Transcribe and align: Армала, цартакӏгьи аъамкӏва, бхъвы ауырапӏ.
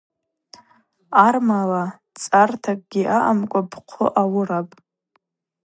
Армала, 1.25 1.83
цартакӏгьи 2.21 3.03
аъамкӏва, 3.17 3.61
бхъвы 3.69 4.07
ауырапӏ. 4.21 4.75